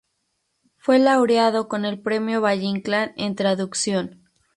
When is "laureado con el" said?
0.97-2.01